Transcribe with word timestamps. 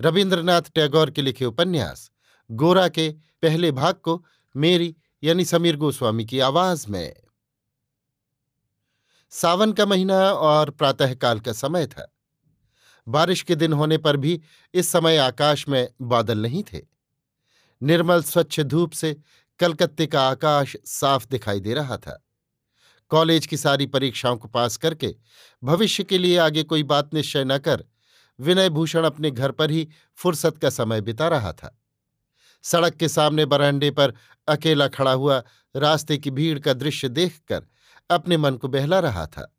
रविन्द्रनाथ 0.00 0.62
टैगोर 0.74 1.10
के 1.10 1.22
लिखे 1.22 1.44
उपन्यास, 1.44 2.10
गोरा 2.50 2.88
के 2.88 3.14
पहले 3.42 3.72
भाग 3.72 3.94
को 3.94 4.26
मेरी 4.56 4.96
यानी 5.22 5.44
समीर 5.44 5.76
गोस्वामी 5.76 6.24
की 6.24 6.38
आवाज़ 6.38 6.86
में। 6.88 7.16
सावन 9.30 9.72
का 9.72 9.86
महीना 9.86 10.18
और 10.32 10.70
प्रातःकाल 10.70 11.40
का 11.40 11.52
समय 11.52 11.86
था। 11.86 12.14
बारिश 13.08 13.42
के 13.42 13.54
दिन 13.54 13.72
होने 13.72 13.98
पर 13.98 14.16
भी 14.16 14.40
इस 14.74 14.88
समय 14.88 15.16
आकाश 15.16 15.68
में 15.68 15.88
बादल 16.02 16.38
नहीं 16.38 16.62
थे। 16.62 16.82
निर्मल 17.82 18.22
स्वच्छ 18.22 18.60
धूप 18.60 18.92
से 18.92 19.16
कलकत्ते 19.58 20.06
का 20.06 20.28
आकाश 20.28 20.76
साफ़ 20.84 21.28
दिखाई 21.28 21.60
दे 21.60 21.74
रहा 21.74 21.96
था। 21.96 22.26
कॉलेज 23.08 23.46
की 23.46 23.56
सारी 23.56 23.86
परीक्षाओं 23.86 24.36
को 24.36 24.48
पास 24.48 24.76
करके 24.76 25.16
भविष्य 25.64 26.04
के 26.04 26.18
लिए 26.18 26.38
आगे 26.38 26.62
कोई 26.62 26.82
बात 26.82 27.14
निश्चय 27.14 27.44
न 27.44 27.58
कर 27.58 27.84
विनय 28.40 28.68
भूषण 28.68 29.04
अपने 29.04 29.30
घर 29.30 29.50
पर 29.50 29.70
ही 29.70 29.88
फुर्सत 30.14 30.58
का 30.58 30.70
समय 30.70 31.00
बिता 31.00 31.28
रहा 31.28 31.52
था। 31.52 31.82
सड़क 32.62 32.94
के 32.94 33.08
सामने 33.08 33.46
बरांडे 33.46 33.90
पर 33.90 34.14
अकेला 34.48 34.88
खड़ा 34.88 35.12
हुआ 35.12 35.42
रास्ते 35.76 36.18
की 36.18 36.30
भीड़ 36.30 36.58
का 36.58 36.72
दृश्य 36.72 37.08
देखकर 37.08 37.66
अपने 38.10 38.36
मन 38.36 38.56
को 38.56 38.68
बहला 38.68 38.98
रहा 38.98 39.26
था। 39.26 39.56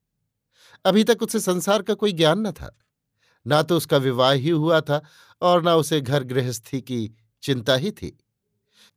अभी 0.86 1.03
तक 1.03 1.23
उसे 1.23 1.39
संसार 1.39 1.81
का 1.81 1.94
कोई 1.94 2.14
ज्ञान 2.14 2.48
न 2.48 2.52
था। 2.52 2.80
ना 3.48 3.61
तो 3.61 3.78
उसका 3.78 3.98
विवाह 3.98 4.31
ही 4.31 4.50
हुआ 4.50 4.81
था 4.81 5.02
और 5.42 5.64
न 5.64 5.67
उसे 5.67 6.02
घर 6.02 6.23
गृहस्थी 6.23 6.81
की 6.81 7.16
चिंता 7.42 7.75
ही 7.75 7.92
थी। 7.92 8.23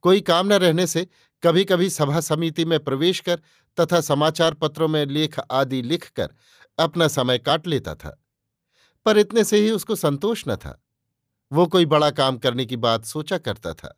कोई 0.03 0.21
काम 0.21 0.47
न 0.47 0.53
रहने 0.53 0.87
से 0.87 1.07
कभी 1.43 1.65
कभी 1.65 1.91
सभा 1.91 2.21
समिति 2.21 2.65
में 2.65 2.81
प्रवेश 2.81 3.21
कर 3.21 3.37
तथा 3.81 4.01
समाचार 4.01 4.55
पत्रों 4.55 4.89
में 4.89 5.07
लेख 5.07 5.41
आदि 5.51 5.83
लिखकर 5.83 6.29
अपना 6.79 7.09
समय 7.09 7.39
काट 7.39 7.67
लेता 7.67 7.95
था। 7.95 8.20
पर 9.07 9.19
इतने 9.19 9.45
से 9.45 9.59
ही 9.59 9.71
उसको 9.71 9.95
संतोष 9.95 10.45
न 10.49 10.57
था। 10.57 10.81
वो 11.53 11.67
कोई 11.67 11.87
बड़ा 11.87 12.11
काम 12.11 12.39
करने 12.39 12.67
की 12.67 12.77
बात 12.77 13.05
सोचा 13.05 13.39
करता 13.39 13.73
था। 13.75 13.97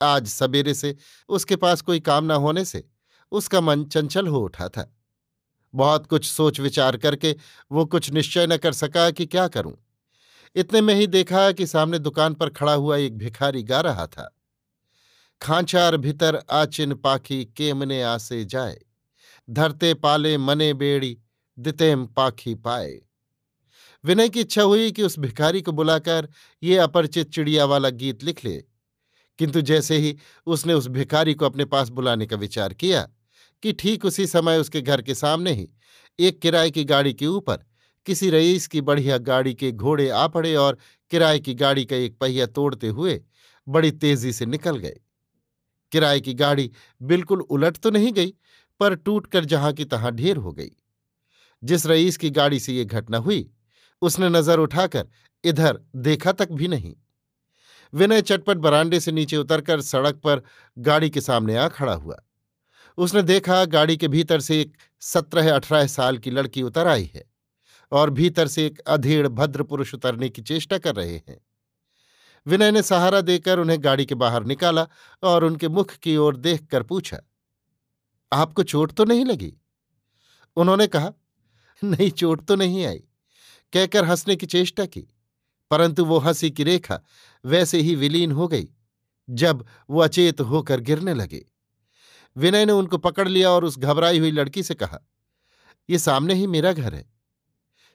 आज 0.00 0.26
सवेरे 0.28 0.74
से 0.74 0.96
उसके 1.28 1.56
पास 1.56 1.80
कोई 1.80 2.00
काम 2.00 2.24
न 2.24 2.30
होने 2.30 2.64
से 2.64 2.84
उसका 3.32 3.60
मन 3.60 3.84
चंचल 3.84 4.26
हो 4.26 4.40
उठा 4.40 4.68
था। 4.68 4.92
बहुत 5.74 6.06
कुछ 6.06 6.24
सोच 6.30 6.60
विचार 6.60 6.96
करके 6.96 7.34
वो 7.72 7.84
कुछ 7.86 8.10
निश्चय 8.10 8.46
न 8.46 8.56
कर 8.56 8.72
सका 8.72 9.10
कि 9.10 9.26
क्या 9.26 9.46
करूँ। 9.48 9.76
इतने 10.56 10.80
में 10.80 10.94
ही 10.94 11.06
देखा 11.06 11.50
कि 11.52 11.66
सामने 11.66 11.98
दुकान 11.98 12.34
पर 12.34 12.50
खड़ा 12.50 12.72
हुआ 12.72 12.96
एक 12.96 13.18
भिखारी 13.18 13.62
गा 13.62 13.80
रहा 13.80 14.06
था। 14.06 14.28
खांचार 15.40 15.96
भीतर 15.96 16.42
आचिन 16.50 16.94
पाखी 16.94 17.44
केमने 17.44 18.02
आसे 18.02 18.44
जाए, 18.44 18.78
धरते 19.48 19.94
पाले 19.94 20.36
मने 20.38 20.72
बेड़ी, 20.74 21.18
दितेम 21.58 22.06
पाखी 22.06 22.54
पाए। 22.54 23.00
विनय 24.04 24.28
की 24.28 24.40
इच्छा 24.40 24.62
हुई 24.62 24.92
कि 24.92 25.02
उस 25.02 25.18
भिखारी 25.18 25.62
को 25.62 25.72
बुलाकर 25.72 26.28
ये 26.62 26.76
अपरिचित 26.76 27.30
चिड़िया 27.30 27.64
वाला 27.64 27.90
गीत 27.90 28.24
लिख 28.24 28.44
ले। 28.44 28.64
किंतु 29.38 29.60
जैसे 29.60 29.96
ही 29.96 30.16
उसने 30.46 30.74
उस 30.74 30.86
भिखारी 30.86 31.34
को 31.34 31.46
अपने 31.46 31.64
पास 31.64 31.88
बुलाने 31.88 32.26
का 32.26 32.36
विचार 32.36 32.74
किया 32.74 33.08
कि 33.62 33.72
ठीक 33.72 34.04
उसी 34.04 34.26
समय 34.26 34.58
उसके 34.58 34.80
घर 34.80 35.02
के 35.02 35.14
सामने 35.14 35.52
ही 35.52 35.68
एक 36.18 36.40
किराए 36.40 36.70
की 36.70 36.84
गाड़ी 36.84 37.14
के 37.14 37.26
ऊपर 37.26 37.64
किसी 38.06 38.30
रईस 38.30 38.66
की 38.66 38.80
बढ़िया 38.80 39.18
गाड़ी 39.18 39.54
के 39.54 39.72
घोड़े 39.72 40.08
आ 40.08 40.26
पड़े 40.26 40.54
और 40.54 40.78
किराए 41.10 41.38
की 41.38 41.54
गाड़ी 41.54 41.84
का 41.84 41.96
एक 41.96 42.18
पहिया 42.18 42.46
तोड़ते 42.46 42.88
हुए 42.88 43.22
बड़ी 43.68 43.90
तेज़ी 43.90 44.32
से 44.32 44.46
निकल 44.46 44.76
गए। 44.76 45.00
किराए 45.92 46.20
की 46.20 46.34
गाड़ी 46.34 46.70
बिल्कुल 47.02 47.40
उलट 47.40 47.76
तो 47.76 47.90
नहीं 47.90 48.12
गई, 48.12 48.34
पर 48.80 48.94
टूटकर 48.94 49.44
जहाँ 49.44 49.72
की 49.72 49.84
तहां 49.84 50.10
ढेर 50.10 50.36
हो 50.36 50.52
गई। 50.52 50.70
जिस 51.64 51.86
रईस 51.86 52.16
की 52.16 52.30
गाड़ी 52.30 52.60
से 52.60 52.72
ये 52.72 52.84
घटना 52.84 53.18
हुई 53.18 53.50
उसने 54.02 54.28
नज़र 54.28 54.58
उठाकर 54.58 55.06
इधर 55.44 55.80
देखा 55.98 56.32
तक 56.32 56.52
भी 56.52 56.68
नहीं। 56.68 56.94
विनय 57.92 58.22
चटपट 58.22 58.56
बरांडे 58.58 59.00
से 59.00 59.12
नीचे 59.12 59.36
उतरकर 59.36 59.80
सड़क 59.82 60.20
पर 60.24 60.42
गाड़ी 60.76 61.10
के 61.10 61.20
सामने 61.20 61.56
आ 61.56 61.68
खड़ा 61.70 61.94
हुआ। 61.94 62.16
उसने 62.98 63.22
देखा 63.22 63.64
गाड़ी 63.66 63.96
के 63.96 64.08
भीतर 64.08 64.40
से 64.40 64.60
एक 64.60 64.76
सत्रह 65.02 65.54
अठारह 65.54 65.86
साल 65.88 66.18
की 66.18 66.30
लड़की 66.30 66.62
उतर 66.62 66.86
आई 66.88 67.10
है 67.14 67.24
और 67.92 68.10
भीतर 68.10 68.48
से 68.48 68.66
एक 68.66 68.78
अधेड़ 68.80 69.28
भद्र 69.28 69.62
पुरुष 69.62 69.94
उतरने 69.94 70.28
की 70.28 70.42
चेष्टा 70.42 70.78
कर 70.78 70.94
रहे 70.94 71.16
हैं। 71.18 71.40
विनय 72.46 72.70
ने 72.70 72.82
सहारा 72.82 73.20
देकर 73.20 73.58
उन्हें 73.58 73.82
गाड़ी 73.84 74.06
के 74.06 74.14
बाहर 74.16 74.44
निकाला 74.44 74.86
और 75.22 75.44
उनके 75.44 75.68
मुख 75.68 75.94
की 75.94 76.16
ओर 76.16 76.36
देखकर 76.38 76.82
पूछा, 76.82 77.18
आपको 78.32 78.62
चोट 78.64 78.92
तो 78.92 79.04
नहीं 79.04 79.24
लगी? 79.24 79.52
उन्होंने 80.56 80.86
कहा, 80.86 81.12
नहीं, 81.82 82.10
चोट 82.10 82.44
तो 82.46 82.56
नहीं 82.56 82.84
आई। 82.86 83.02
कहकर 83.72 84.04
हंसने 84.04 84.36
की 84.36 84.46
चेष्टा 84.46 84.86
की। 84.86 85.06
परंतु 85.70 86.04
वो 86.04 86.18
हँसी 86.18 86.50
की 86.50 86.64
रेखा 86.64 87.00
वैसे 87.44 87.80
ही 87.80 87.94
विलीन 87.94 88.32
हो 88.32 88.48
गई, 88.48 88.68
जब 89.30 89.64
वो 89.90 90.00
अचेत 90.00 90.40
होकर 90.40 90.80
गिरने 90.80 91.14
लगे। 91.14 91.44
विनय 92.36 92.64
ने 92.64 92.72
उनको 92.72 92.98
पकड़ 92.98 93.28
लिया 93.28 93.50
और 93.50 93.64
उस 93.64 93.78
घबराई 93.78 94.18
हुई 94.18 94.30
लड़की 94.30 94.62
से 94.62 94.74
कहा, 94.74 94.98
ये 95.88 95.98
सामने 95.98 96.34
ही 96.34 96.46
मेरा 96.46 96.72
घर 96.72 96.94
है। 96.94 97.04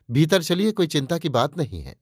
भीतर 0.10 0.44
चलिए, 0.44 0.72
कोई 0.72 0.88
चिंता 0.88 1.18
की 1.18 1.30
बात 1.30 1.58
नहीं 1.58 1.82
है। 1.82 1.96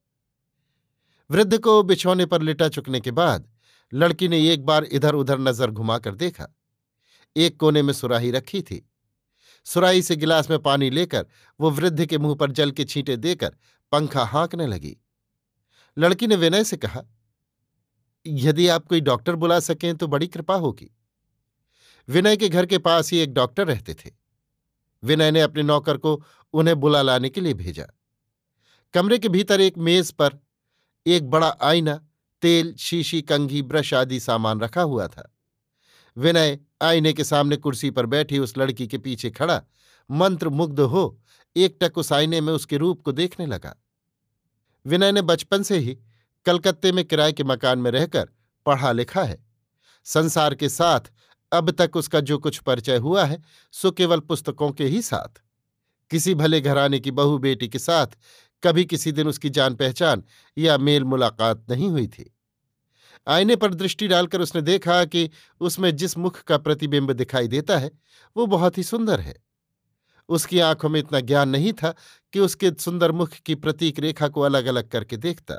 वृद्ध 1.30 1.58
को 1.58 1.82
बिछौने 1.82 2.26
पर 2.26 2.42
लिटा 2.42 2.68
चुकने 2.68 3.00
के 3.00 3.10
बाद 3.10 3.48
लड़की 3.92 4.28
ने 4.28 4.52
एक 4.52 4.64
बार 4.64 4.84
इधर 4.84 5.14
उधर 5.14 5.38
नज़र 5.38 5.70
घुमाकर 5.70 6.14
देखा। 6.14 6.48
एक 7.36 7.56
कोने 7.56 7.82
में 7.82 7.92
सुराही 7.92 8.30
रखी 8.30 8.62
थी। 8.62 8.90
सुराही 9.66 10.02
से 10.02 10.16
गिलास 10.16 10.50
में 10.50 10.58
पानी 10.58 10.90
लेकर 10.90 11.26
वो 11.60 11.70
वृद्ध 11.70 12.06
के 12.06 12.18
मुँह 12.18 12.34
पर 12.34 12.52
जल 12.52 12.70
के 12.70 12.84
छींटे 12.84 13.16
देकर 13.16 13.56
पंखा 13.92 14.24
हाँकने 14.24 14.66
लगी। 14.66 14.96
लड़की 15.96 16.26
ने 16.26 16.36
विनय 16.36 16.64
से 16.64 16.76
कहा, 16.76 17.02
यदि 18.26 18.68
आप 18.68 18.86
कोई 18.86 19.00
डॉक्टर 19.00 19.34
बुला 19.34 19.58
सकें 19.60 19.96
तो 19.96 20.06
बड़ी 20.06 20.26
कृपा 20.26 20.54
होगी। 20.54 20.90
विनय 22.08 22.36
के 22.36 22.48
घर 22.48 22.66
के 22.66 22.78
पास 22.78 23.10
ही 23.12 23.18
एक 23.18 23.32
डॉक्टर 23.34 23.66
रहते 23.66 23.94
थे। 23.94 24.10
विनय 25.02 25.30
ने 25.30 25.40
अपने 25.40 25.62
नौकर 25.62 25.96
को 25.96 26.22
उन्हें 26.54 26.80
बुला 26.80 27.02
लाने 27.02 27.28
के 27.28 27.40
लिए 27.40 27.54
भेजा। 27.54 27.86
कमरे 28.94 29.18
के 29.18 29.28
भीतर 29.28 29.60
एक 29.60 29.78
मेज 29.78 30.10
पर 30.12 30.38
एक 31.06 31.30
बड़ा 31.30 31.48
आईना, 31.62 31.94
तेल, 32.42 32.74
शीशी, 32.76 33.22
कंघी, 33.22 33.62
ब्रश 33.62 33.94
आदि 33.94 34.20
सामान 34.20 34.60
रखा 34.60 34.82
हुआ 34.82 35.08
था। 35.08 35.30
विनय 36.16 36.58
आईने 36.82 37.12
के 37.12 37.24
सामने 37.24 37.56
कुर्सी 37.56 37.90
पर 37.90 38.06
बैठी 38.06 38.38
उस 38.38 38.58
लड़की 38.58 38.86
के 38.86 38.98
पीछे 38.98 39.30
खड़ा 39.30 39.62
मंत्र 40.10 40.48
मुग्ध 40.48 40.80
हो, 40.80 41.20
एकटक 41.56 41.98
उस 41.98 42.12
आईने 42.12 42.40
में 42.40 42.52
उसके 42.52 42.76
रूप 42.76 43.02
को 43.02 43.12
देखने 43.12 43.46
लगा। 43.46 43.76
विनय 44.86 45.12
ने 45.12 45.22
बचपन 45.22 45.62
से 45.62 45.78
ही 45.78 45.98
कलकत्ते 46.46 46.92
में 46.92 47.04
किराए 47.04 47.32
के 47.32 47.44
मकान 47.44 47.78
में 47.78 47.90
रहकर 47.90 48.28
पढ़ा 48.66 48.92
लिखा 48.92 49.22
है। 49.22 49.46
संसार 50.04 50.54
के 50.54 50.68
साथ 50.68 51.00
अब 51.52 51.70
तक 51.70 51.96
उसका 51.96 52.20
जो 52.20 52.38
कुछ 52.38 52.58
परिचय 52.58 52.96
हुआ 52.96 53.24
है, 53.24 53.42
सो 53.72 53.90
केवल 53.90 54.20
पुस्तकों 54.20 54.70
के 54.70 54.84
ही 54.84 55.02
साथ। 55.02 55.42
किसी 56.10 56.34
भले 56.34 56.60
घराने 56.60 57.00
की 57.00 57.10
बहू 57.10 57.38
बेटी 57.38 57.68
के 57.68 57.78
साथ 57.78 58.06
कभी 58.62 58.84
किसी 58.84 59.12
दिन 59.12 59.28
उसकी 59.28 59.50
जान 59.50 59.74
पहचान 59.74 60.24
या 60.58 60.78
मेल 60.78 61.04
मुलाकात 61.04 61.66
नहीं 61.70 61.88
हुई 61.88 62.06
थी। 62.06 62.35
आईने 63.28 63.56
पर 63.56 63.74
दृष्टि 63.74 64.08
डालकर 64.08 64.40
उसने 64.40 64.62
देखा 64.62 65.04
कि 65.04 65.30
उसमें 65.60 65.96
जिस 65.96 66.18
मुख 66.18 66.42
का 66.42 66.58
प्रतिबिंब 66.58 67.12
दिखाई 67.12 67.48
देता 67.48 67.78
है, 67.78 67.90
वो 68.36 68.46
बहुत 68.46 68.78
ही 68.78 68.82
सुंदर 68.82 69.20
है। 69.20 69.36
उसकी 70.28 70.58
आँखों 70.58 70.88
में 70.88 71.00
इतना 71.00 71.20
ज्ञान 71.20 71.48
नहीं 71.48 71.72
था 71.72 71.94
कि 72.32 72.40
उसके 72.40 72.70
सुंदर 72.70 73.12
मुख 73.12 73.30
की 73.30 73.54
प्रतीक 73.54 73.98
रेखा 73.98 74.28
को 74.28 74.40
अलग 74.40 74.66
अलग 74.66 74.88
करके 74.88 75.16
देखता। 75.16 75.54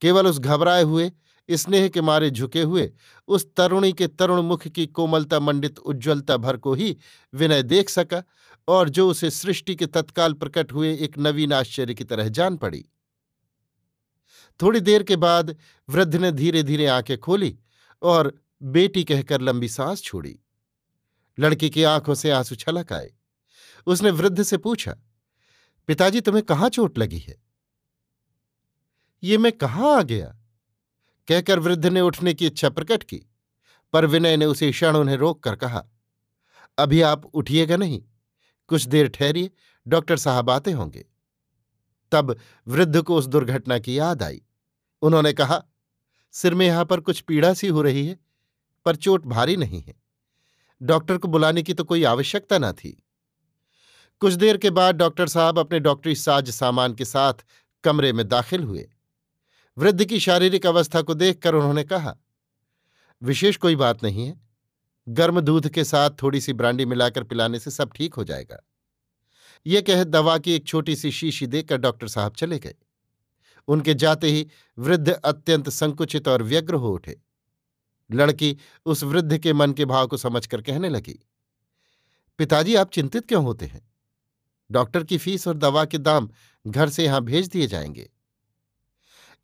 केवल 0.00 0.26
उस 0.26 0.38
घबराए 0.38 0.82
हुए, 0.82 1.12
स्नेह 1.50 1.88
के 1.88 2.00
मारे 2.00 2.30
झुके 2.30 2.62
हुए, 2.62 2.92
उस 3.28 3.54
तरुणी 3.56 3.92
के 3.92 4.06
तरुण 4.06 4.42
मुख 4.42 4.68
की 4.68 4.86
कोमलता 4.86 5.40
मंडित 5.40 5.78
उज्ज्वलता 5.78 6.36
भर 6.36 6.56
को 6.56 6.74
ही 6.74 6.96
विनय 7.34 7.62
देख 7.62 7.88
सका 7.88 8.22
और 8.68 8.88
जो 8.88 9.08
उसे 9.08 9.30
सृष्टि 9.30 9.74
के 9.74 9.86
तत्काल 9.86 10.32
प्रकट 10.32 10.72
हुए 10.72 10.96
एक 10.96 11.18
नवीन 11.18 11.52
आश्चर्य 11.52 11.94
की 11.94 12.04
तरह 12.04 12.28
जान 12.28 12.56
पड़ी। 12.56 12.84
थोड़ी 14.62 14.80
देर 14.80 15.02
के 15.02 15.16
बाद 15.16 15.56
वृद्ध 15.88 16.16
ने 16.16 16.30
धीरे 16.32 16.62
धीरे 16.62 16.86
आँखें 16.86 17.18
खोली 17.18 17.58
और 18.02 18.34
बेटी 18.62 19.04
कहकर 19.04 19.40
लंबी 19.40 19.68
सांस 19.68 20.02
छोड़ी। 20.02 20.38
लड़की 21.38 21.70
की 21.70 21.82
आँखों 21.82 22.14
से 22.14 22.30
आँसू 22.30 22.54
छलक 22.54 22.92
आए। 22.92 23.12
उसने 23.86 24.10
वृद्ध 24.10 24.42
से 24.42 24.56
पूछा, 24.56 24.96
पिताजी, 25.88 26.20
तुम्हें 26.20 26.44
कहाँ 26.44 26.68
चोट 26.68 26.98
लगी 26.98 27.18
है? 27.18 27.36
ये 29.22 29.38
मैं 29.38 29.52
कहाँ 29.52 29.96
आ 29.98 30.02
गया? 30.02 30.36
कहकर 31.28 31.58
वृद्ध 31.58 31.86
ने 31.86 32.00
उठने 32.00 32.34
की 32.34 32.46
इच्छा 32.46 32.68
प्रकट 32.68 33.02
की, 33.02 33.22
पर 33.92 34.06
विनय 34.06 34.36
ने 34.36 34.46
उसे 34.46 34.70
क्षण 34.70 34.96
उन्हें 34.96 35.16
रोक 35.16 35.42
कर 35.42 35.56
कहा, 35.56 35.84
अभी 36.78 37.00
आप 37.00 37.26
उठिएगा 37.26 37.76
नहीं। 37.76 38.02
कुछ 38.68 38.86
देर 38.86 39.08
ठहरिए, 39.08 39.50
डॉक्टर 39.88 40.16
साहब 40.16 40.50
आते 40.50 40.72
होंगे। 40.72 41.04
तब 42.12 42.36
वृद्ध 42.66 43.02
को 43.02 43.16
उस 43.16 43.26
दुर्घटना 43.26 43.78
की 43.78 43.98
याद 43.98 44.22
आई। 44.22 44.42
उन्होंने 45.02 45.32
कहा, 45.32 45.62
सिर 46.34 46.54
में 46.54 46.66
यहाँ 46.66 46.84
पर 46.84 47.00
कुछ 47.00 47.20
पीड़ा 47.20 47.52
सी 47.54 47.68
हो 47.68 47.82
रही 47.82 48.06
है, 48.06 48.18
पर 48.86 48.96
चोट 48.96 49.26
भारी 49.26 49.56
नहीं 49.56 49.82
है। 49.82 49.94
डॉक्टर 50.80 51.18
को 51.18 51.28
बुलाने 51.28 51.62
की 51.62 51.74
तो 51.74 51.84
कोई 51.84 52.04
आवश्यकता 52.04 52.58
न 52.58 52.72
थी 52.72 53.02
कुछ 54.22 54.32
देर 54.32 54.56
के 54.56 54.70
बाद 54.70 54.94
डॉक्टर 54.94 55.28
साहब 55.28 55.58
अपने 55.58 55.80
डॉक्टरी 55.80 56.14
साज 56.14 56.50
सामान 56.50 56.94
के 56.94 57.04
साथ 57.04 57.44
कमरे 57.84 58.12
में 58.12 58.26
दाखिल 58.28 58.62
हुए। 58.62 58.88
वृद्ध 59.76 60.04
की 60.04 60.20
शारीरिक 60.20 60.66
अवस्था 60.66 61.02
को 61.02 61.14
देखकर 61.14 61.54
उन्होंने 61.54 61.84
कहा, 61.84 62.16
विशेष 63.22 63.56
कोई 63.56 63.76
बात 63.76 64.02
नहीं 64.02 64.26
है। 64.26 64.40
गर्म 65.06 65.40
दूध 65.40 65.68
के 65.68 65.84
साथ 65.84 66.10
थोड़ी 66.22 66.40
सी 66.40 66.52
ब्रांडी 66.52 66.84
मिलाकर 66.84 67.24
पिलाने 67.24 67.58
से 67.58 67.70
सब 67.70 67.92
ठीक 67.92 68.14
हो 68.14 68.24
जाएगा। 68.24 68.62
ये 69.66 69.82
कह 69.82 70.04
दवा 70.04 70.38
की 70.38 70.52
एक 70.52 70.66
छोटी 70.66 70.96
सी 70.96 71.10
शीशी 71.10 71.46
देकर 71.46 71.76
डॉक्टर 71.76 72.08
साहब 72.08 72.34
चले 72.34 72.58
गए। 72.58 72.74
उनके 73.68 73.94
जाते 73.94 74.30
ही 74.30 74.46
वृद्ध 74.78 75.08
अत्यंत 75.08 75.68
संकुचित 75.68 76.28
और 76.28 76.42
व्यग्र 76.42 76.74
हो 76.74 76.92
उठे। 76.92 77.20
लड़की 78.10 78.56
उस 78.86 79.02
वृद्ध 79.02 79.38
के 79.38 79.52
मन 79.52 79.72
के 79.72 79.84
भाव 79.84 80.06
को 80.06 80.16
समझकर 80.16 80.62
कहने 80.62 80.88
लगी, 80.88 81.18
पिताजी, 82.38 82.74
आप 82.74 82.90
चिंतित 82.90 83.26
क्यों 83.26 83.44
होते 83.44 83.66
हैं? 83.66 83.90
डॉक्टर 84.70 85.04
की 85.04 85.18
फ़ीस 85.18 85.48
और 85.48 85.56
दवा 85.56 85.84
के 85.84 85.98
दाम 85.98 86.30
घर 86.66 86.88
से 86.88 87.04
यहाँ 87.04 87.20
भेज 87.24 87.48
दिए 87.48 87.66
जाएँगे। 87.66 88.10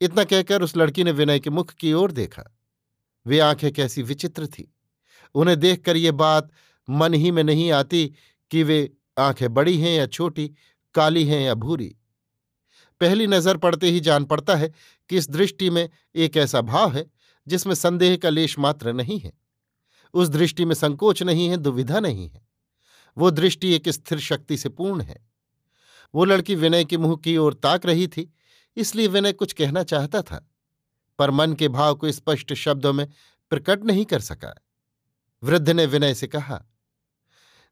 इतना 0.01 0.23
कहकर 0.23 0.61
उस 0.61 0.77
लड़की 0.77 1.03
ने 1.03 1.11
विनय 1.11 1.39
के 1.39 1.49
मुख 1.49 1.73
की 1.73 1.93
ओर 1.93 2.11
देखा। 2.11 2.43
वे 3.25 3.39
आँखें 3.39 3.71
कैसी 3.73 4.01
विचित्र 4.01 4.47
थी। 4.47 4.73
उन्हें 5.35 5.59
देखकर 5.59 5.97
ये 5.97 6.11
बात 6.11 6.49
मन 6.89 7.13
ही 7.13 7.31
में 7.31 7.43
नहीं 7.43 7.71
आती 7.71 8.13
कि 8.51 8.63
वे 8.63 8.93
आँखें 9.17 9.53
बड़ी 9.53 9.77
हैं 9.77 9.97
या 9.97 10.05
छोटी, 10.05 10.51
काली 10.93 11.25
हैं 11.25 11.41
या 11.41 11.53
भूरी। 11.53 11.95
पहली 13.01 13.27
नज़र 13.27 13.57
पड़ते 13.57 13.87
ही 13.87 13.99
जान 13.99 14.25
पड़ता 14.25 14.55
है 14.55 14.73
कि 15.09 15.17
इस 15.17 15.29
दृष्टि 15.29 15.69
में 15.69 15.89
एक 16.15 16.37
ऐसा 16.37 16.61
भाव 16.61 16.93
है, 16.93 17.11
जिसमें 17.47 17.75
संदेह 17.75 18.17
का 18.17 18.29
लेश 18.29 18.59
मात्र 18.59 18.93
नहीं 18.93 19.19
है। 19.19 19.33
उस 20.13 20.29
दृष्टि 20.29 20.65
में 20.65 20.75
संकोच 20.75 21.23
नहीं 21.23 21.49
है, 21.49 21.57
दुविधा 21.57 21.99
नहीं 21.99 22.29
है। 22.29 22.47
वो 23.17 23.31
दृष्टि 23.31 23.73
एक 23.73 23.89
स्थिर 23.89 24.19
शक्ति 24.19 24.57
से 24.57 24.69
पूर्ण 24.69 25.01
है। 25.01 25.27
वो 26.15 26.25
लड़की 26.25 26.55
विनय 26.55 26.85
के 26.85 26.97
मुँह 26.97 27.15
की 27.15 27.37
ओर 27.37 27.53
ताक 27.53 27.85
रही 27.85 28.07
थी, 28.07 28.33
इसलिए 28.77 29.07
विनय 29.07 29.33
कुछ 29.33 29.53
कहना 29.53 29.83
चाहता 29.83 30.21
था, 30.21 30.49
पर 31.19 31.31
मन 31.31 31.53
के 31.53 31.67
भाव 31.67 31.95
को 31.95 32.11
स्पष्ट 32.11 32.53
शब्दों 32.53 32.93
में 32.93 33.07
प्रकट 33.49 33.83
नहीं 33.83 34.05
कर 34.05 34.19
सका। 34.19 34.55
वृद्ध 35.43 35.69
ने 35.69 35.85
विनय 35.85 36.13
से 36.13 36.27
कहा 36.27 36.65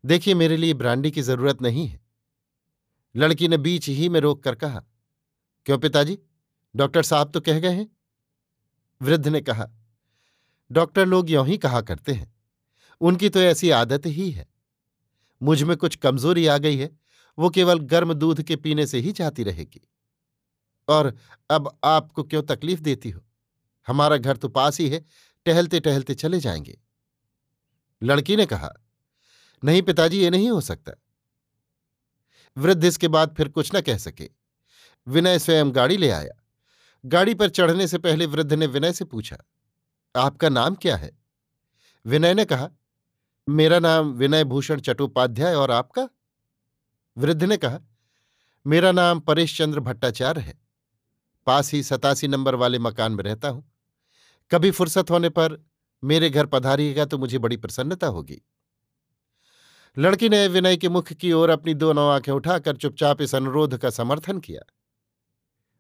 देखिए, 0.06 0.34
मेरे 0.34 0.58
लिए 0.58 0.74
ब्रांडी 0.74 1.12
की 1.12 1.22
ज़रूरत 1.22 1.62
नहीं 1.62 1.88
है। 1.88 2.02
लड़की 3.16 3.48
ने 3.48 3.58
बीच 3.58 3.90
ही 3.90 4.10
में 4.10 4.20
रोक 4.20 4.44
कर 4.44 4.56
कहा, 4.56 4.84
क्यों 5.66 5.78
पिताजी? 5.78 6.20
डॉक्टर 6.76 7.04
साहब 7.04 7.32
तो 7.32 7.42
कह 7.42 7.60
गए 7.60 7.76
हैं। 7.76 7.98
वृद्ध 9.02 9.28
ने 9.28 9.42
कहा, 9.42 9.68
डॉक्टर 10.72 11.06
लोग 11.06 11.30
यों 11.30 11.48
ही 11.48 11.58
कहा 11.58 11.82
करते 11.82 12.12
हैं। 12.12 12.36
उनकी 13.02 13.30
तो 13.30 13.40
ऐसी 13.40 13.70
आदत 13.70 14.02
ही 14.06 14.32
है। 14.32 14.48
मुझमें 15.42 15.78
कुछ 15.78 15.96
कमज़ोरी 15.96 16.48
आ 16.48 16.58
गई 16.58 16.78
है, 16.78 17.00
वो 17.40 17.50
केवल 17.50 17.80
गर्म 17.80 18.14
दूध 18.14 18.44
के 18.44 18.56
पीने 18.56 18.88
से 18.88 19.00
ही 19.00 19.12
जाती 19.12 19.44
रहेगी। 19.44 19.88
और 20.88 21.18
अब 21.50 21.80
आपको 21.84 22.24
क्यों 22.24 22.44
तकलीफ़ 22.44 22.82
देती 22.82 23.10
हो? 23.10 23.22
हमारा 23.88 24.18
घर 24.18 24.38
तो 24.38 24.50
पास 24.50 24.80
ही 24.80 24.90
है 24.90 25.06
टहलते 25.46 25.80
टहलते 25.80 26.16
चले 26.16 26.40
जाएँगे। 26.40 26.82
लड़की 28.04 28.36
ने 28.36 28.46
कहा 28.46 28.74
नहीं 29.64 29.82
पिताजी, 29.82 30.20
ये 30.20 30.30
नहीं 30.30 30.50
हो 30.50 30.62
सकता। 30.62 30.94
वृद्ध 32.58 32.84
इसके 32.86 33.08
बाद 33.08 33.34
फिर 33.38 33.50
कुछ 33.50 33.76
न 33.76 33.82
कह 33.82 33.98
सके। 33.98 34.30
विनय 35.08 35.40
स्वयं 35.40 35.76
गाड़ी 35.76 35.98
ले 35.98 36.10
आया। 36.10 36.34
गाड़ी 37.04 37.34
पर 37.34 37.50
चढ़ने 37.50 37.88
से 37.88 37.98
पहले 37.98 38.26
वृद्ध 38.26 38.54
ने 38.54 38.68
विनय 38.68 38.94
से 38.94 39.06
पूछा, 39.06 39.38
आपका 40.16 40.50
नाम 40.50 40.76
क्या 40.76 40.96
है? 40.96 41.12
विनय 42.06 42.34
ने 42.34 42.46
कहा, 42.46 42.70
मेरा 43.48 43.80
नाम 43.80 44.12
विनय 44.14 44.44
भूषण 44.44 44.80
चट्टोपाध्याय 44.80 45.56
और 45.56 45.72
आपका? 45.72 46.08
वृद्ध 47.18 47.44
ने 47.44 47.58
कहा, 47.58 47.80
मेरा 48.66 48.92
नाम 48.92 49.20
परेश 49.20 49.58
चंद्र 49.58 49.80
भट्टाचार्य 49.80 50.42
है। 50.42 50.60
पास 51.48 51.72
ही 51.74 51.82
सतासी 51.84 52.28
नंबर 52.28 52.56
वाले 52.56 52.80
मकान 52.80 53.12
में 53.12 53.24
रहता 53.24 53.50
हूँ। 53.50 53.64
कभी 54.52 54.72
फुर्सत 54.72 55.12
होने 55.12 55.30
पर 55.30 55.58
मेरे 56.04 56.30
घर 56.30 56.46
पधारिएगा 56.46 57.06
तो 57.06 57.18
मुझे 57.18 57.38
बड़ी 57.38 57.58
प्रसन्नता 57.58 58.08
होगी। 58.08 58.42
लड़की 59.98 60.30
ने 60.30 60.48
विनय 60.48 60.78
के 60.78 60.90
मुख 60.90 61.14
की 61.14 61.32
ओर 61.32 61.50
अपनी 61.50 61.74
दोनों 61.74 62.12
आँखें 62.12 62.32
उठाकर 62.32 62.76
चुपचाप 62.76 63.22
इस 63.22 63.36
अनुरोध 63.36 63.78
का 63.78 63.90
समर्थन 63.90 64.40
किया। 64.40 64.74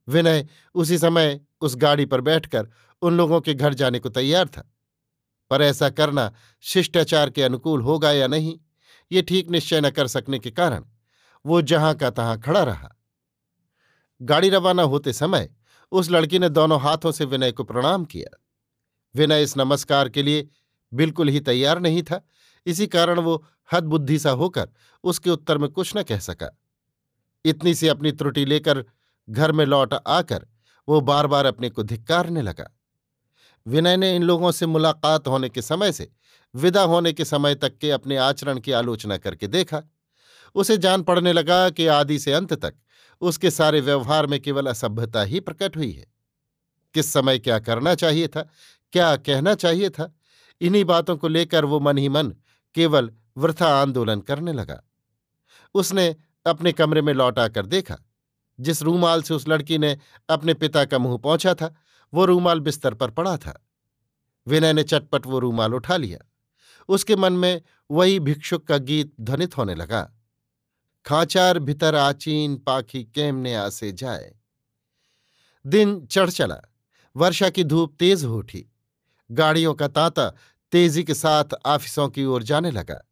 विनय 0.07 0.47
उसी 0.75 0.97
समय 0.97 1.41
उस 1.61 1.75
गाड़ी 1.75 2.05
पर 2.05 2.21
बैठकर 2.21 2.67
उन 3.01 3.17
लोगों 3.17 3.41
के 3.41 3.53
घर 3.53 3.73
जाने 3.73 3.99
को 3.99 4.09
तैयार 4.09 4.47
था। 4.47 4.73
पर 5.49 5.61
ऐसा 5.61 5.89
करना 5.89 6.33
शिष्टाचार 6.61 7.29
के 7.29 7.43
अनुकूल 7.43 7.81
होगा 7.81 8.11
या 8.11 8.27
नहीं, 8.27 8.59
ये 9.11 9.21
ठीक 9.21 9.49
निश्चय 9.49 9.81
न 9.81 9.89
कर 9.89 10.07
सकने 10.07 10.39
के 10.39 10.51
कारण 10.51 10.85
वो 11.45 11.61
जहाँ 11.61 11.95
का 11.95 12.09
तहां 12.09 12.39
खड़ा 12.39 12.63
रहा। 12.63 12.95
गाड़ी 14.21 14.49
रवाना 14.49 14.83
होते 14.83 15.13
समय 15.13 15.49
उस 15.91 16.11
लड़की 16.11 16.39
ने 16.39 16.49
दोनों 16.49 16.81
हाथों 16.81 17.11
से 17.11 17.25
विनय 17.25 17.51
को 17.51 17.63
प्रणाम 17.63 18.05
किया। 18.05 18.41
विनय 19.15 19.43
इस 19.43 19.57
नमस्कार 19.57 20.09
के 20.09 20.23
लिए 20.23 20.49
बिल्कुल 20.93 21.29
ही 21.29 21.39
तैयार 21.39 21.79
नहीं 21.79 22.03
था 22.03 22.27
इसी 22.65 22.87
कारण 22.87 23.19
वो 23.19 23.43
हदबुद्धि 23.73 24.19
सा 24.19 24.31
होकर 24.31 24.69
उसके 25.03 25.29
उत्तर 25.29 25.57
में 25.57 25.69
कुछ 25.69 25.95
न 25.97 26.03
कह 26.03 26.19
सका। 26.19 26.49
इतनी 27.45 27.75
सी 27.75 27.87
अपनी 27.87 28.11
त्रुटि 28.11 28.45
लेकर 28.45 28.85
घर 29.29 29.51
में 29.51 29.65
लौट 29.65 29.93
आकर 29.93 30.45
वो 30.87 31.01
बार 31.01 31.27
बार 31.27 31.45
अपने 31.45 31.69
को 31.69 31.83
धिक्कारने 31.83 32.41
लगा। 32.41 32.69
विनय 33.65 33.97
ने 33.97 34.15
इन 34.15 34.23
लोगों 34.23 34.51
से 34.51 34.65
मुलाकात 34.65 35.27
होने 35.27 35.49
के 35.49 35.61
समय 35.61 35.91
से 35.91 36.11
विदा 36.55 36.81
होने 36.81 37.13
के 37.13 37.25
समय 37.25 37.55
तक 37.55 37.77
के 37.77 37.91
अपने 37.91 38.15
आचरण 38.17 38.59
की 38.59 38.71
आलोचना 38.71 39.17
करके 39.17 39.47
देखा। 39.47 39.81
उसे 40.55 40.77
जान 40.77 41.03
पड़ने 41.03 41.33
लगा 41.33 41.69
कि 41.69 41.87
आदि 41.87 42.19
से 42.19 42.31
अंत 42.33 42.53
तक 42.53 42.73
उसके 43.21 43.51
सारे 43.51 43.81
व्यवहार 43.81 44.27
में 44.27 44.39
केवल 44.39 44.67
असभ्यता 44.67 45.21
ही 45.21 45.39
प्रकट 45.39 45.77
हुई 45.77 45.91
है। 45.91 46.05
किस 46.93 47.13
समय 47.13 47.39
क्या 47.39 47.59
करना 47.59 47.95
चाहिए 47.95 48.27
था, 48.27 48.41
क्या 48.93 49.15
कहना 49.15 49.53
चाहिए 49.55 49.89
था, 49.89 50.13
इन्हीं 50.61 50.85
बातों 50.85 51.17
को 51.17 51.27
लेकर 51.27 51.65
वो 51.65 51.79
मन 51.79 51.97
ही 51.97 52.09
मन 52.09 52.33
केवल 52.75 53.11
वृथा 53.37 53.67
आंदोलन 53.81 54.21
करने 54.21 54.53
लगा। 54.53 54.81
उसने 55.75 56.15
अपने 56.45 56.71
कमरे 56.71 57.01
में 57.01 57.13
लौट 57.13 57.39
आकर 57.39 57.65
देखा, 57.65 57.97
जिस 58.59 58.81
रूमाल 58.81 59.21
से 59.21 59.33
उस 59.33 59.47
लड़की 59.47 59.77
ने 59.77 59.97
अपने 60.29 60.53
पिता 60.53 60.85
का 60.85 60.97
मुँह 60.97 61.17
पहुँचा 61.17 61.53
था, 61.53 61.75
वो 62.13 62.25
रूमाल 62.25 62.59
बिस्तर 62.59 62.93
पर 62.93 63.11
पड़ा 63.11 63.37
था। 63.37 63.59
विनय 64.47 64.73
ने 64.73 64.83
चटपट 64.83 65.25
वो 65.25 65.39
रूमाल 65.39 65.73
उठा 65.73 65.97
लिया। 65.97 66.19
उसके 66.89 67.15
मन 67.15 67.33
में 67.33 67.61
वही 67.91 68.19
भिक्षुक 68.19 68.65
का 68.67 68.77
गीत 68.77 69.13
ध्वनित 69.21 69.57
होने 69.57 69.75
लगा, 69.75 70.01
खाचार 71.05 71.59
भीतर 71.59 71.95
आचीन 71.95 72.55
पाखी 72.57 73.03
केमने 73.05 73.53
आसे 73.55 73.91
जाए। 73.91 74.33
दिन 75.65 76.05
चढ़ 76.05 76.29
चला। 76.29 76.59
वर्षा 77.15 77.49
की 77.49 77.63
धूप 77.63 77.95
तेज 77.99 78.23
हो 78.23 78.37
उठी। 78.37 78.65
गाड़ियों 79.29 79.73
का 79.73 79.87
तांता 79.87 80.31
तेज़ी 80.71 81.03
के 81.03 81.13
साथ 81.13 81.43
आफिसों 81.65 82.09
की 82.09 82.25
ओर 82.25 82.43
जाने 82.43 82.71
लगा। 82.71 83.09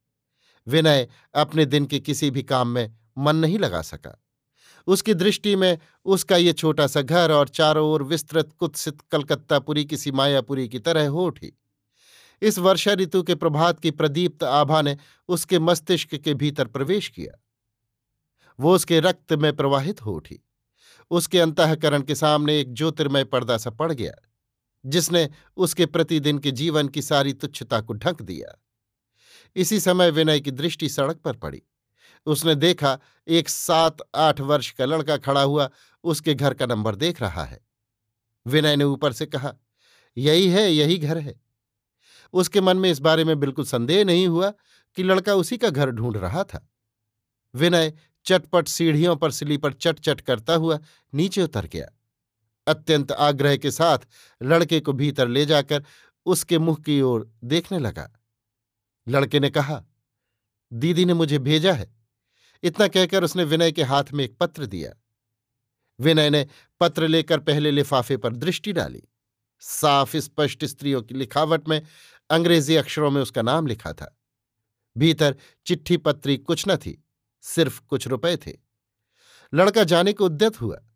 विनय 0.67 1.07
अपने 1.33 1.65
दिन 1.65 1.85
के 1.85 1.99
किसी 1.99 2.31
भी 2.31 2.43
काम 2.43 2.67
में 2.67 2.97
मन 3.17 3.35
नहीं 3.35 3.59
लगा 3.59 3.81
सका। 3.81 4.23
उसकी 4.87 5.13
दृष्टि 5.13 5.55
में 5.55 5.77
उसका 6.05 6.37
ये 6.37 6.53
छोटा 6.53 6.87
सा 6.87 7.01
घर 7.01 7.31
और 7.31 7.47
चारों 7.47 7.89
ओर 7.89 8.03
विस्तृत 8.03 8.53
कुत्सित 8.59 9.01
कलकत्तापुरी 9.11 9.85
किसी 9.85 10.11
मायापुरी 10.11 10.69
की 10.69 10.79
तरह 10.79 11.07
हो 11.07 11.25
उठी। 11.25 11.53
इस 12.41 12.59
वर्षा 12.59 12.93
ऋतु 12.93 13.23
के 13.23 13.35
प्रभात 13.35 13.79
की 13.79 13.91
प्रदीप्त 13.91 14.43
आभा 14.43 14.81
ने 14.81 14.97
उसके 15.27 15.59
मस्तिष्क 15.59 16.15
के 16.15 16.33
भीतर 16.33 16.67
प्रवेश 16.67 17.07
किया। 17.07 17.43
वो 18.59 18.75
उसके 18.75 18.99
रक्त 18.99 19.33
में 19.33 19.55
प्रवाहित 19.55 20.01
हो 20.01 20.13
उठी। 20.13 20.39
उसके 21.11 21.39
अंतकरण 21.39 22.01
के 22.01 22.15
सामने 22.15 22.59
एक 22.59 22.73
ज्योतिर्मय 22.73 23.23
पर्दा 23.23 23.57
सा 23.57 23.69
पड़ 23.69 23.93
गया। 23.93 24.28
जिसने 24.86 25.29
उसके 25.57 25.86
प्रतिदिन 25.86 26.39
के 26.39 26.51
जीवन 26.51 26.88
की 26.88 27.01
सारी 27.01 27.33
तुच्छता 27.33 27.81
को 27.81 27.93
ढंक 27.93 28.21
दिया। 28.21 28.62
इसी 29.55 29.79
समय 29.79 30.12
विनय 30.12 30.39
की 30.39 30.51
दृष्टि 30.51 30.89
सड़क 30.89 31.17
पर 31.17 31.36
पड़ी। 31.36 31.63
उसने 32.25 32.55
देखा, 32.55 33.00
एक 33.27 33.50
सात 33.50 33.98
आठ 34.15 34.41
वर्ष 34.41 34.71
का 34.71 34.86
लड़का 34.86 35.17
खड़ा 35.17 35.41
हुआ 35.41 35.69
उसके 36.03 36.33
घर 36.33 36.53
का 36.53 36.65
नंबर 36.65 36.95
देख 36.95 37.21
रहा 37.21 37.45
है। 37.45 37.62
विनय 38.48 38.75
ने 38.75 38.83
ऊपर 38.83 39.13
से 39.13 39.25
कहा, 39.25 39.53
यही 40.17 40.50
है, 40.50 40.74
यही 40.74 40.98
घर 40.98 41.17
है। 41.17 41.41
उसके 42.33 42.62
मन 42.62 42.77
में 42.77 42.91
इस 42.91 43.00
बारे 43.00 43.24
में 43.24 43.39
बिल्कुल 43.39 43.65
संदेह 43.65 44.05
नहीं 44.05 44.27
हुआ 44.27 44.53
कि 44.95 45.03
लड़का 45.03 45.36
उसी 45.36 45.57
का 45.57 45.69
घर 45.69 45.91
ढूंढ 45.91 46.17
रहा 46.17 46.43
था। 46.43 46.69
विनय 47.55 47.93
चटपट 48.25 48.67
सीढ़ियों 48.67 49.15
पर 49.15 49.31
स्लीपर 49.31 49.74
चट 49.74 50.00
चट 50.00 50.21
करता 50.21 50.53
हुआ 50.53 50.79
नीचे 51.13 51.43
उतर 51.43 51.65
गया। 51.65 51.99
अत्यंत 52.69 53.11
आग्रह 53.11 53.57
के 53.57 53.71
साथ 53.71 53.99
लड़के 54.43 54.79
को 54.79 54.93
भीतर 54.93 55.27
ले 55.27 55.45
जाकर 55.45 55.85
उसके 56.25 56.59
मुँह 56.59 56.75
की 56.75 57.01
ओर 57.01 57.33
देखने 57.43 57.79
लगा। 57.79 58.11
लड़के 59.07 59.39
ने 59.39 59.49
कहा, 59.49 59.83
दीदी 60.73 61.05
ने 61.05 61.13
मुझे 61.13 61.39
भेजा 61.39 61.73
है। 61.73 61.95
इतना 62.63 62.88
कहकर 62.88 63.23
उसने 63.23 63.43
विनय 63.43 63.71
के 63.71 63.83
हाथ 63.83 64.03
में 64.13 64.23
एक 64.23 64.38
पत्र 64.38 64.65
दिया। 64.65 64.93
विनय 65.99 66.29
ने 66.29 66.47
पत्र 66.79 67.07
लेकर 67.07 67.39
पहले 67.39 67.71
लिफाफे 67.71 68.17
पर 68.17 68.35
दृष्टि 68.35 68.73
डाली। 68.73 69.03
साफ़, 69.59 70.17
स्पष्ट 70.17 70.65
स्त्रियों 70.65 71.01
की 71.01 71.15
लिखावट 71.15 71.69
में 71.69 71.81
अंग्रेज़ी 72.29 72.75
अक्षरों 72.75 73.11
में 73.11 73.21
उसका 73.21 73.41
नाम 73.41 73.67
लिखा 73.67 73.93
था। 73.93 74.19
भीतर 74.97 75.35
चिट्ठी 75.65 75.97
पत्री 75.97 76.38
कुछ 76.38 76.65
न 76.67 76.77
थी, 76.77 77.03
सिर्फ़ 77.41 77.81
कुछ 77.81 78.07
रुपए 78.07 78.38
थे। 78.38 78.57
लड़का 79.53 79.83
जाने 79.83 80.13
को 80.13 80.25
उद्यत 80.25 80.61
हुआ। 80.61 80.88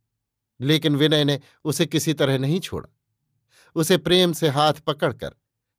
लेकिन 0.61 0.95
विनय 0.95 1.23
ने 1.23 1.39
उसे 1.65 1.85
किसी 1.85 2.13
तरह 2.13 2.37
नहीं 2.37 2.59
छोड़ा। 2.59 2.89
उसे 3.75 3.97
प्रेम 3.97 4.33
से 4.33 4.49
हाथ 4.49 4.73
पकड़कर 4.73 5.35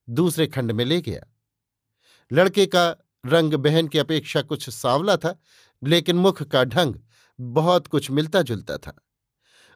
दूसरे 0.08 0.46
खंड 0.46 0.72
में 0.72 0.84
ले 0.84 1.00
गया। 1.00 1.24
लड़के 2.30 2.66
का 2.66 2.88
रंग 3.26 3.54
बहन 3.54 3.88
की 3.88 3.98
अपेक्षा 3.98 4.42
कुछ 4.42 4.68
सांवला 4.70 5.16
था, 5.16 5.38
लेकिन 5.82 6.16
मुख 6.16 6.42
का 6.42 6.64
ढंग 6.64 6.94
बहुत 7.40 7.86
कुछ 7.86 8.10
मिलता 8.10 8.42
जुलता 8.42 8.76
था। 8.78 8.94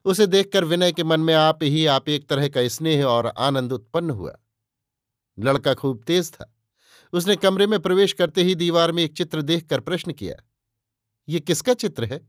उसे 0.05 0.27
देखकर 0.27 0.65
विनय 0.65 0.93
के 0.93 1.05
मन 1.05 1.21
में 1.21 1.35
आप 1.35 1.63
ही, 1.63 1.87
आप 1.87 2.09
एक 2.09 2.29
तरह 2.29 2.49
का 2.49 2.67
स्नेह 2.69 3.05
और 3.05 3.27
आनंद 3.27 3.73
उत्पन्न 3.73 4.11
हुआ। 4.11 4.37
लड़का 5.39 5.75
खूब 5.75 6.03
तेज 6.07 6.33
था। 6.33 6.55
उसने 7.13 7.37
कमरे 7.37 7.67
में 7.67 7.79
प्रवेश 7.81 8.13
करते 8.13 8.43
ही 8.43 8.55
दीवार 8.55 8.93
में 8.93 9.03
एक 9.03 9.17
चित्र 9.17 9.43
देखकर 9.43 9.81
प्रश्न 9.81 10.13
किया, 10.13 10.37
ये 11.29 11.41
किसका 11.41 11.75
चित्र 11.75 12.05
है? 12.05 12.21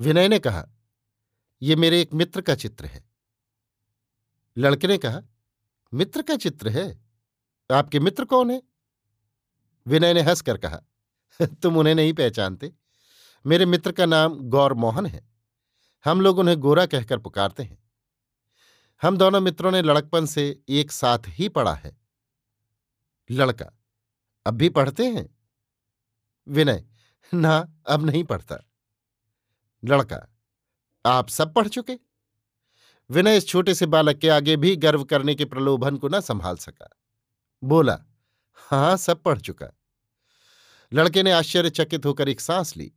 विनय 0.00 0.28
ने 0.28 0.38
कहा 0.38 0.66
ये 1.62 1.76
मेरे 1.76 2.00
एक 2.00 2.14
मित्र 2.14 2.40
का 2.40 2.54
चित्र 2.54 2.86
है। 2.86 3.04
लड़के 4.58 4.86
ने 4.86 4.98
कहा, 4.98 5.22
मित्र 5.94 6.22
का 6.22 6.36
चित्र 6.36 6.68
है? 6.68 7.04
आपके 7.72 8.00
मित्र 8.00 8.24
कौन 8.24 8.50
है? 8.50 8.62
विनय 9.86 10.14
ने 10.14 10.22
हंसकर 10.22 10.58
कहा, 10.58 10.82
तुम 11.62 11.76
उन्हें 11.76 11.94
नहीं 11.94 12.12
पहचानते। 12.12 12.72
मेरे 13.46 13.66
मित्र 13.66 13.92
का 13.92 14.06
नाम 14.06 14.40
गौर 14.40 14.74
मोहन 14.74 15.06
है। 15.06 15.28
हम 16.04 16.20
लोग 16.20 16.38
उन्हें 16.38 16.56
गोरा 16.56 16.86
कहकर 16.86 17.18
पुकारते 17.18 17.62
हैं। 17.62 17.90
हम 19.02 19.16
दोनों 19.16 19.40
मित्रों 19.40 19.72
ने 19.72 19.82
लड़कपन 19.82 20.26
से 20.26 20.62
एक 20.68 20.92
साथ 20.92 21.18
ही 21.26 21.48
पढ़ा 21.48 21.74
है। 21.74 21.98
लड़का, 23.30 23.72
अब 24.46 24.54
भी 24.54 24.68
पढ़ते 24.68 25.06
हैं? 25.06 25.36
विनय, 26.48 26.84
ना, 27.34 27.74
अब 27.88 28.04
नहीं 28.04 28.24
पढ़ता। 28.24 28.56
लड़का 29.84 30.39
आप 31.06 31.28
सब 31.28 31.54
पढ़ 31.54 31.68
चुके। 31.68 31.98
विनय 33.10 33.36
इस 33.36 33.48
छोटे 33.48 33.74
से 33.74 33.86
बालक 33.86 34.16
के 34.16 34.28
आगे 34.28 34.56
भी 34.56 34.76
गर्व 34.76 35.04
करने 35.04 35.34
के 35.34 35.44
प्रलोभन 35.44 35.96
को 35.96 36.08
न 36.08 36.20
संभाल 36.20 36.56
सका। 36.56 36.90
बोला, 37.64 37.98
हाँ, 38.54 38.96
सब 38.96 39.22
पढ़ 39.22 39.40
चुका। 39.40 39.66
लड़के 40.92 41.22
ने 41.22 41.32
आश्चर्यचकित 41.32 42.06
होकर 42.06 42.28
एक 42.28 42.40
सांस 42.40 42.76
ली। 42.76 42.92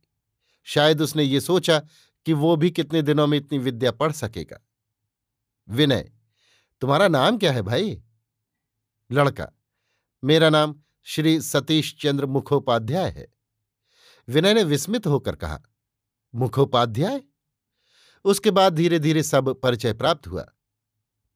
शायद 0.62 1.02
उसने 1.02 1.22
ये 1.22 1.40
सोचा 1.40 1.78
कि 2.26 2.32
वो 2.32 2.56
भी 2.56 2.70
कितने 2.70 3.02
दिनों 3.02 3.26
में 3.26 3.38
इतनी 3.38 3.58
विद्या 3.58 3.90
पढ़ 3.90 4.12
सकेगा। 4.12 4.60
विनय, 5.68 6.12
तुम्हारा 6.80 7.08
नाम 7.08 7.38
क्या 7.38 7.52
है 7.52 7.62
भाई? 7.62 8.02
लड़का, 9.12 9.48
मेरा 10.24 10.50
नाम 10.50 10.82
श्री 11.02 11.40
सतीश 11.40 11.96
चंद्र 12.00 12.26
मुखोपाध्याय 12.26 13.10
है। 13.10 13.28
विनय 14.28 14.54
ने 14.54 14.64
विस्मित 14.64 15.06
होकर 15.06 15.36
कहा, 15.36 15.62
मुखोपाध्याय? 16.34 17.22
उसके 18.24 18.50
बाद 18.50 18.72
धीरे 18.72 18.98
धीरे 18.98 19.22
सब 19.22 19.60
परिचय 19.60 19.92
प्राप्त 19.92 20.26
हुआ। 20.26 20.46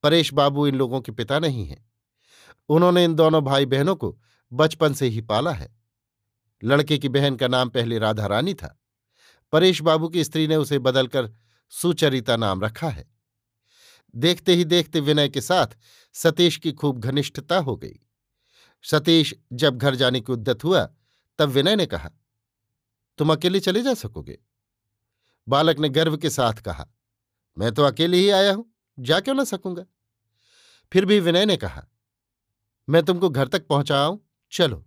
परेश 0.02 0.32
बाबू 0.32 0.66
इन 0.66 0.74
लोगों 0.74 1.00
के 1.00 1.12
पिता 1.12 1.38
नहीं 1.38 1.66
हैं। 1.66 1.92
उन्होंने 2.68 3.04
इन 3.04 3.14
दोनों 3.14 3.44
भाई 3.44 3.66
बहनों 3.66 3.96
को 3.96 4.20
बचपन 4.52 4.94
से 4.94 5.06
ही 5.06 5.20
पाला 5.20 5.52
है। 5.52 5.76
लड़के 6.64 6.98
की 6.98 7.08
बहन 7.08 7.36
का 7.36 7.48
नाम 7.48 7.68
पहले 7.68 7.98
राधा 7.98 8.26
रानी 8.26 8.54
था। 8.54 8.80
परेश 9.52 9.82
बाबू 9.82 10.08
की 10.08 10.24
स्त्री 10.24 10.46
ने 10.46 10.56
उसे 10.56 10.78
बदलकर 10.78 11.32
सुचरिता 11.70 12.36
नाम 12.36 12.64
रखा 12.64 12.88
है। 12.88 13.10
देखते 14.16 14.54
ही 14.54 14.64
देखते 14.64 15.00
विनय 15.00 15.28
के 15.28 15.40
साथ 15.40 15.66
सतीश 16.12 16.56
की 16.56 16.72
खूब 16.72 16.98
घनिष्ठता 16.98 17.58
हो 17.58 17.76
गई। 17.76 18.00
सतीश 18.82 19.34
जब 19.52 19.76
घर 19.76 19.94
जाने 19.94 20.20
की 20.20 20.32
उद्दत 20.32 20.64
हुआ, 20.64 20.88
तब 21.38 21.48
विनय 21.48 21.76
ने 21.76 21.86
कहा, 21.86 22.10
तुम 23.18 23.32
अकेले 23.32 23.60
चले 23.60 23.82
जा 23.82 23.94
सकोगे? 23.94 24.38
बालक 25.48 25.78
ने 25.78 25.88
गर्व 25.88 26.16
के 26.16 26.30
साथ 26.30 26.54
कहा, 26.54 26.86
मैं 27.56 27.72
तो 27.72 27.82
अकेले 27.82 28.16
ही 28.16 28.28
आया 28.30 28.52
हूँ, 28.52 28.72
जा 28.98 29.20
क्यों 29.20 29.34
ना 29.34 29.44
सकूँगा? 29.44 29.84
फिर 30.92 31.04
भी 31.04 31.20
विनय 31.20 31.46
ने 31.46 31.56
कहा, 31.56 31.86
मैं 32.88 33.02
तुमको 33.02 33.28
घर 33.30 33.48
तक 33.48 33.66
पहुंचाऊं 33.66 34.18
चलो। 34.52 34.84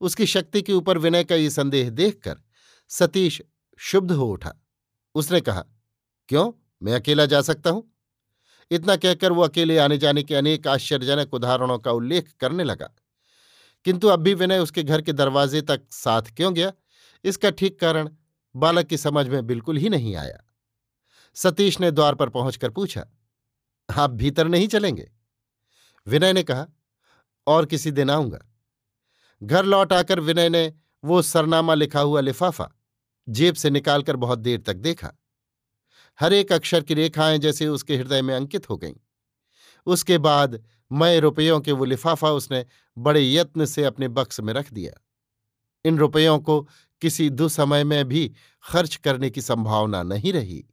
उसकी 0.00 0.26
शक्ति 0.26 0.62
के 0.62 0.72
ऊपर 0.72 0.98
विनय 0.98 1.24
का 1.24 1.34
ये 1.34 1.50
संदेह 1.50 1.90
देखकर 1.90 2.36
सतीश 2.90 3.40
शुद्ध 3.80 4.10
हो 4.12 4.26
उठा। 4.26 4.54
उसने 5.14 5.40
कहा, 5.40 5.64
क्यों? 6.28 6.52
मैं 6.82 6.94
अकेला 6.94 7.26
जा 7.26 7.40
सकता 7.42 7.70
हूँ? 7.70 7.82
इतना 8.70 8.96
कहकर 8.96 9.32
वो 9.32 9.42
अकेले 9.42 9.78
आने 9.78 9.98
जाने 9.98 10.22
के 10.22 10.34
अनेक 10.34 10.66
आश्चर्यजनक 10.68 11.34
उदाहरणों 11.34 11.78
का 11.78 11.92
उल्लेख 11.92 12.32
करने 12.40 12.64
लगा। 12.64 12.90
किंतु 13.84 14.08
अब 14.08 14.20
भी 14.20 14.34
विनय 14.34 14.58
उसके 14.58 14.82
घर 14.82 15.02
के 15.02 15.12
दरवाजे 15.12 15.62
तक 15.62 15.82
साथ 15.90 16.22
क्यों 16.36 16.54
गया? 16.54 16.72
इसका 17.24 17.50
ठीक 17.50 17.78
कारण 17.80 18.08
बालक 18.56 18.86
की 18.86 18.96
समझ 18.96 19.28
में 19.28 19.46
बिल्कुल 19.46 19.76
ही 19.76 19.88
नहीं 19.88 20.16
आया। 20.16 20.38
सतीश 21.34 21.80
ने 21.80 21.90
द्वार 21.90 22.14
पर 22.14 22.28
पहुंचकर 22.28 22.70
पूछा, 22.70 23.06
आप 23.88 24.10
भीतर 24.10 24.48
नहीं 24.48 24.68
चलेंगे? 24.68 25.10
विनय 26.06 26.32
ने 26.32 26.42
कहा, 26.42 26.66
और 27.46 27.66
किसी 27.66 27.90
दिन 27.90 28.10
आऊँगा। 28.10 28.38
घर 29.42 29.64
लौट 29.64 29.92
आकर 29.92 30.20
विनय 30.20 30.48
ने 30.48 30.74
वो 31.04 31.22
सरनामा 31.22 31.74
लिखा 31.74 32.00
हुआ 32.00 32.20
लिफाफा 32.20 32.70
जेब 33.28 33.54
से 33.54 33.70
निकालकर 33.70 34.16
बहुत 34.16 34.38
देर 34.38 34.60
तक 34.60 34.74
देखा। 34.74 35.12
हर 36.18 36.32
एक 36.32 36.52
अक्षर 36.52 36.82
की 36.82 36.94
रेखाएँ 36.94 37.38
जैसे 37.38 37.68
उसके 37.68 37.96
हृदय 37.96 38.22
में 38.22 38.34
अंकित 38.34 38.70
हो 38.70 38.76
गईं। 38.76 38.94
उसके 39.86 40.18
बाद 40.18 40.62
मय 40.92 41.20
रुपयों 41.20 41.60
के 41.60 41.72
वो 41.72 41.84
लिफाफा 41.84 42.30
उसने 42.30 42.64
बड़े 42.98 43.32
यत्न 43.32 43.64
से 43.64 43.84
अपने 43.84 44.08
बक्स 44.08 44.40
में 44.40 44.52
रख 44.52 44.72
दिया। 44.72 44.92
इन 45.84 45.98
रुपयों 45.98 46.38
को 46.38 46.68
किसी 47.00 47.30
दुसमय 47.30 47.84
में 47.84 48.04
भी 48.08 48.34
खर्च 48.64 48.96
करने 48.96 49.30
की 49.30 49.42
संभावना 49.42 50.02
नहीं 50.02 50.32
रही। 50.32 50.64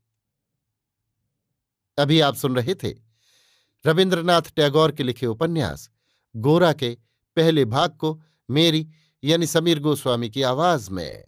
अभी 1.97 2.19
आप 2.19 2.35
सुन 2.35 2.55
रहे 2.55 2.75
थे 2.75 2.93
रविन्द्रनाथ 3.85 4.41
टैगोर 4.55 4.91
के 4.91 5.03
लिखे 5.03 5.25
उपन्यास, 5.25 5.89
गोरा 6.35 6.73
के 6.73 6.97
पहले 7.35 7.65
भाग 7.65 7.89
को 7.89 8.21
मेरी 8.49 8.87
यानी 9.23 9.45
समीर 9.45 9.79
गोस्वामी 9.79 10.29
की 10.29 10.41
आवाज़ 10.41 10.91
में। 10.91 11.23